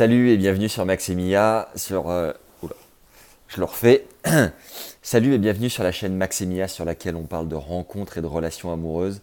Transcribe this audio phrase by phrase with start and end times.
[0.00, 2.08] Salut et bienvenue sur Maximia, sur...
[2.08, 2.32] Euh,
[3.48, 4.06] je le refais.
[5.02, 8.26] Salut et bienvenue sur la chaîne Maximia sur laquelle on parle de rencontres et de
[8.26, 9.20] relations amoureuses.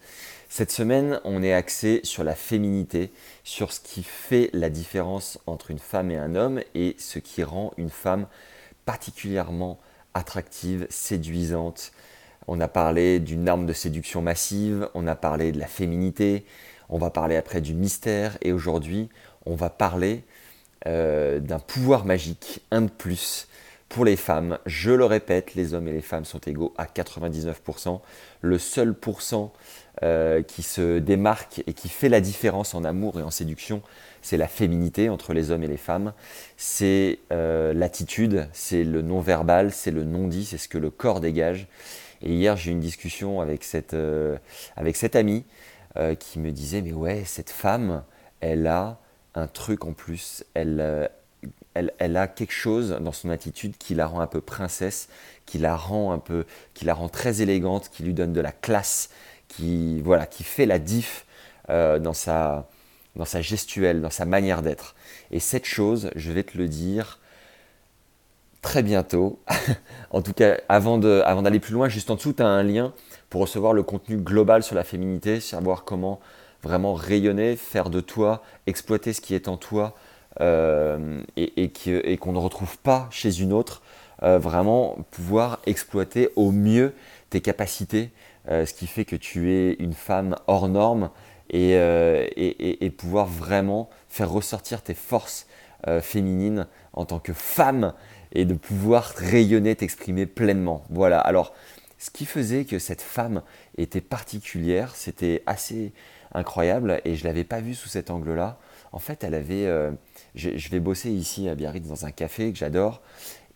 [0.49, 3.11] Cette semaine, on est axé sur la féminité,
[3.43, 7.41] sur ce qui fait la différence entre une femme et un homme et ce qui
[7.41, 8.27] rend une femme
[8.85, 9.79] particulièrement
[10.13, 11.91] attractive, séduisante.
[12.47, 16.45] On a parlé d'une arme de séduction massive, on a parlé de la féminité,
[16.87, 19.09] on va parler après du mystère et aujourd'hui,
[19.47, 20.23] on va parler
[20.85, 23.47] euh, d'un pouvoir magique, un de plus
[23.89, 24.59] pour les femmes.
[24.67, 27.99] Je le répète, les hommes et les femmes sont égaux à 99%.
[28.41, 29.51] Le seul pourcent
[30.03, 33.81] euh, qui se démarque et qui fait la différence en amour et en séduction,
[34.21, 36.13] c'est la féminité entre les hommes et les femmes.
[36.57, 41.67] C'est euh, l'attitude, c'est le non-verbal, c'est le non-dit, c'est ce que le corps dégage.
[42.21, 43.95] Et hier, j'ai eu une discussion avec cette,
[44.75, 45.43] avec cette amie
[46.19, 48.03] qui me disait, mais ouais, cette femme,
[48.41, 48.99] elle a
[49.37, 50.43] un truc en plus.
[50.57, 51.07] Euh,
[51.73, 55.09] elle, elle, a quelque chose dans son attitude qui la rend un peu princesse,
[55.45, 58.51] qui la rend un peu, qui la rend très élégante, qui lui donne de la
[58.51, 59.09] classe,
[59.47, 61.25] qui voilà, qui fait la diff
[61.69, 62.67] euh, dans sa
[63.15, 64.95] dans sa gestuelle, dans sa manière d'être.
[65.31, 67.19] Et cette chose, je vais te le dire
[68.61, 69.39] très bientôt.
[70.11, 72.93] en tout cas, avant d'aller avant plus loin, juste en dessous, tu as un lien
[73.29, 76.19] pour recevoir le contenu global sur la féminité, savoir comment
[76.67, 79.95] vraiment rayonner, faire de toi, exploiter ce qui est en toi
[80.41, 83.81] euh, et, qu'on ne retrouve pas chez une autre,
[84.23, 86.93] euh, vraiment pouvoir exploiter au mieux
[87.29, 88.11] tes capacités,
[88.49, 91.09] euh, ce qui fait que tu es une femme hors norme
[91.49, 95.47] et, et pouvoir vraiment faire ressortir tes forces
[96.01, 97.93] féminines en tant que femme
[98.33, 100.83] et de pouvoir rayonner, t'exprimer pleinement.
[100.89, 101.53] Voilà, alors
[101.97, 103.41] ce qui faisait que cette femme
[103.77, 105.93] était particulière, c'était assez
[106.33, 108.59] incroyable et je l'avais pas vue sous cet angle-là.
[108.91, 109.65] En fait, elle avait.
[109.65, 109.91] Euh,
[110.35, 113.01] je, vais bosser ici à Biarritz dans un café que j'adore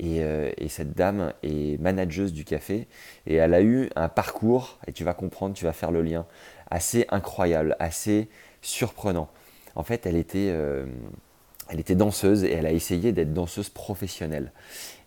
[0.03, 2.87] euh, et, cette dame est manageuse du café
[3.27, 6.25] et elle a eu un parcours, et tu vas comprendre, tu vas faire le lien,
[6.69, 8.29] assez incroyable, assez
[8.61, 9.29] surprenant.
[9.75, 10.49] En fait, elle était.
[10.51, 10.85] Euh,
[11.69, 14.51] elle était danseuse et elle a essayé d'être danseuse professionnelle.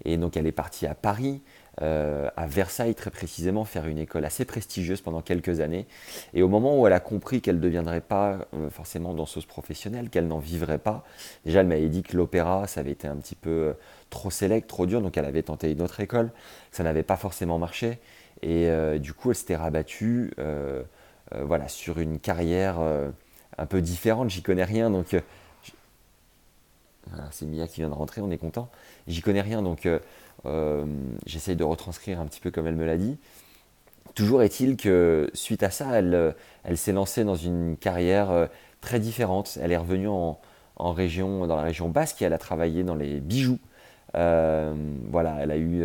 [0.07, 1.43] Et donc elle est partie à Paris,
[1.83, 5.87] euh, à Versailles très précisément, faire une école assez prestigieuse pendant quelques années.
[6.33, 10.09] Et au moment où elle a compris qu'elle ne deviendrait pas euh, forcément danseuse professionnelle,
[10.09, 11.05] qu'elle n'en vivrait pas,
[11.45, 13.73] déjà elle m'avait dit que l'opéra, ça avait été un petit peu euh,
[14.11, 16.31] trop sélect, trop dur, donc elle avait tenté une autre école,
[16.71, 17.99] ça n'avait pas forcément marché.
[18.43, 18.69] Et
[18.99, 20.35] du coup, elle s'était rabattue
[21.33, 22.77] voilà, sur une carrière
[23.57, 25.17] un peu différente, j'y connais rien, donc...
[27.31, 28.69] c'est Mia qui vient de rentrer, on est content.
[29.07, 29.89] J'y connais rien, donc
[31.27, 33.19] j'essaye de retranscrire un petit peu comme elle me l'a dit.
[34.15, 36.33] Toujours est-il que suite à ça, elle, euh,
[36.77, 38.47] s'est lancée dans une carrière euh,
[38.81, 39.59] très différente.
[39.61, 40.39] Elle est revenue en,
[40.77, 43.59] région, dans la région basque et elle a travaillé dans les bijoux.
[44.13, 45.85] voilà, elle a eu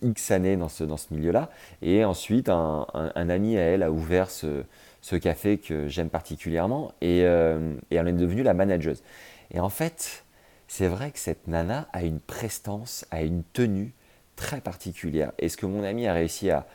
[0.00, 1.50] X années dans ce, milieu-là.
[1.82, 4.64] Et ensuite, un, ami à elle a ouvert ce,
[5.20, 9.02] café que j'aime particulièrement et, et, elle est devenue la manageuse.
[9.50, 10.24] Et en fait,
[10.68, 13.94] c'est vrai que cette nana a une prestance, a une tenue
[14.36, 15.32] très particulière.
[15.38, 16.66] Et ce que mon ami a réussi à,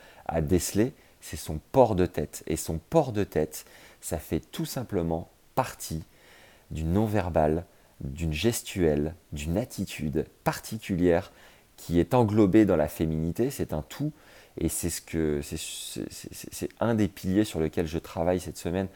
[0.42, 2.42] déceler, c'est son port de tête.
[2.46, 3.64] Et son port de tête,
[4.00, 6.02] ça fait tout simplement partie
[6.70, 7.64] du non-verbal,
[8.00, 11.32] d'une gestuelle, d'une attitude particulière
[11.76, 13.50] qui est englobée dans la féminité.
[13.50, 14.12] C'est un tout.
[14.58, 18.88] Et c'est ce que c'est un des piliers sur lequel je travaille cette semaine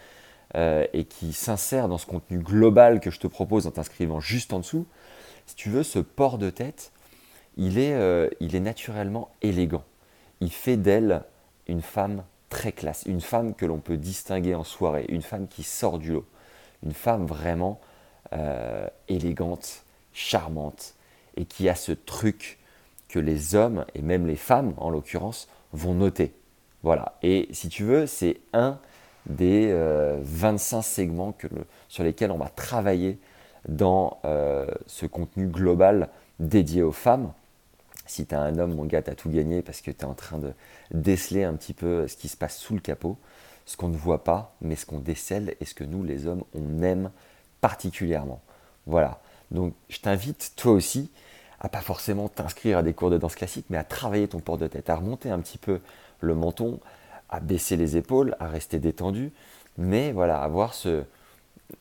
[0.56, 4.53] euh, et qui s'insère dans ce contenu global que je te propose en t'inscrivant juste
[4.53, 4.86] en dessous,
[5.47, 6.92] si tu veux, ce port de tête,
[7.56, 9.84] il est, euh, il est naturellement élégant.
[10.41, 11.22] Il fait d'elle
[11.66, 15.62] une femme très classe, une femme que l'on peut distinguer en soirée, une femme qui
[15.62, 16.26] sort du lot,
[16.82, 17.81] une femme vraiment
[18.32, 20.94] euh, élégante, charmante,
[21.37, 22.58] et qui a ce truc
[23.08, 26.34] que les hommes, et même les femmes en l'occurrence, vont noter.
[26.82, 27.19] Voilà.
[27.22, 28.78] Et si tu veux, c'est un
[29.27, 29.73] des
[30.23, 31.34] 25 euh, segments
[31.89, 33.19] sur lesquels on va travailler
[33.69, 37.32] dans euh, ce contenu global dédié aux femmes.
[38.06, 40.15] Si tu un homme, mon gars, tu as tout gagné parce que tu es en
[40.15, 40.53] train de
[40.93, 43.19] déceler un petit peu ce qui se passe sous le capot,
[43.67, 46.44] ce qu'on ne voit pas, mais ce qu'on décèle et ce que nous, les hommes,
[46.55, 47.11] on aime
[47.61, 48.41] particulièrement.
[48.87, 49.21] Voilà.
[49.50, 51.11] Donc, je t'invite, toi aussi,
[51.61, 54.56] à pas forcément t'inscrire à des cours de danse classique, mais à travailler ton port
[54.56, 55.81] de tête, à remonter un petit peu
[56.21, 56.81] le menton,
[57.28, 59.32] à baisser les épaules, à rester détendu,
[59.76, 61.04] mais voilà, avoir ce,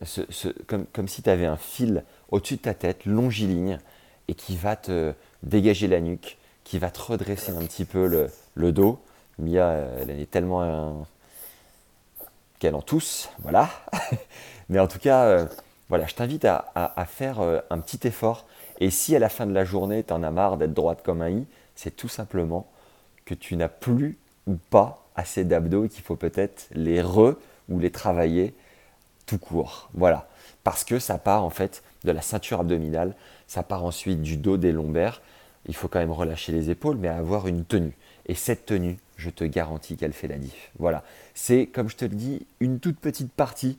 [0.04, 3.80] ce, comme, comme, si tu avais un fil au-dessus de ta tête, longiligne,
[4.28, 5.14] et qui va te
[5.44, 9.00] dégager la nuque, qui va te redresser un petit peu le, le dos.
[9.40, 9.70] Mia,
[10.02, 11.08] elle est tellement
[12.60, 13.70] qu'elle en tousse, voilà.
[14.70, 15.46] mais en tout cas, euh,
[15.90, 18.46] Voilà, je t'invite à, faire euh, un petit effort.
[18.80, 21.22] Et si à la fin de la journée, tu en as marre d'être droite comme
[21.22, 21.46] un i,
[21.76, 22.68] c'est tout simplement
[23.26, 24.18] que tu n'as plus
[24.48, 27.36] ou pas assez d'abdos et qu'il faut peut-être les re
[27.68, 28.54] ou les travailler
[29.26, 29.90] tout court.
[29.94, 30.30] Voilà.
[30.64, 33.16] Parce que ça part en fait de la ceinture abdominale,
[33.48, 35.22] ça part ensuite du dos des lombaires.
[35.68, 37.98] Il faut quand même relâcher les épaules, mais avoir une tenue.
[38.28, 40.72] Et cette tenue, je te garantis qu'elle fait la diff.
[40.80, 41.04] Voilà.
[41.34, 43.78] C'est, comme je te le dis, une toute petite partie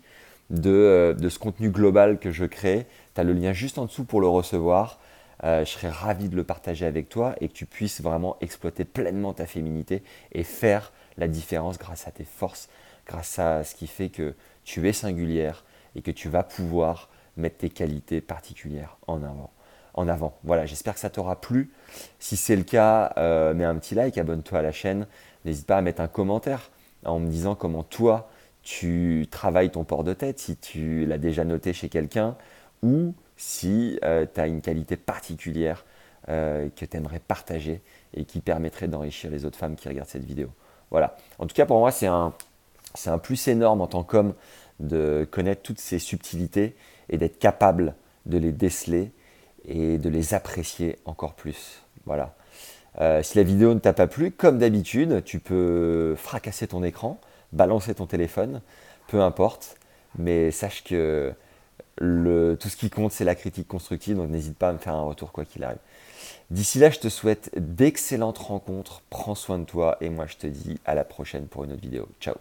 [0.50, 2.86] de, euh, de ce contenu global que je crée.
[3.14, 4.98] Tu as le lien juste en dessous pour le recevoir.
[5.44, 8.84] Euh, je serais ravi de le partager avec toi et que tu puisses vraiment exploiter
[8.84, 10.02] pleinement ta féminité
[10.32, 12.68] et faire la différence grâce à tes forces,
[13.06, 15.64] grâce à ce qui fait que tu es singulière
[15.94, 19.50] et que tu vas pouvoir mettre tes qualités particulières en avant.
[19.94, 20.36] En avant.
[20.44, 21.70] Voilà, j'espère que ça t'aura plu.
[22.18, 25.06] Si c'est le cas, euh, mets un petit like, abonne-toi à la chaîne.
[25.44, 26.70] N'hésite pas à mettre un commentaire
[27.04, 28.30] en me disant comment toi
[28.62, 32.36] tu travailles ton port de tête, si tu l'as déjà noté chez quelqu'un
[32.82, 35.86] ou si euh, tu as une qualité particulière
[36.28, 37.80] euh, que tu aimerais partager
[38.12, 40.50] et qui permettrait d'enrichir les autres femmes qui regardent cette vidéo.
[40.90, 41.16] Voilà.
[41.38, 42.34] En tout cas, pour moi, c'est un,
[42.94, 44.34] c'est un plus énorme en tant qu'homme
[44.80, 46.76] de connaître toutes ces subtilités
[47.08, 47.94] et d'être capable
[48.26, 49.12] de les déceler
[49.66, 51.82] et de les apprécier encore plus.
[52.04, 52.34] Voilà.
[53.00, 57.20] Euh, si la vidéo ne t'a pas plu, comme d'habitude, tu peux fracasser ton écran,
[57.52, 58.60] balancer ton téléphone,
[59.06, 59.76] peu importe,
[60.18, 61.32] mais sache que
[61.98, 65.02] tout ce qui compte, c'est la critique constructive, donc n'hésite pas à me faire un
[65.02, 65.78] retour quoi qu'il arrive.
[66.50, 70.46] D'ici là, je te souhaite d'excellentes rencontres, prends soin de toi et moi je te
[70.46, 72.08] dis à la prochaine pour une autre vidéo.
[72.20, 72.38] Ciao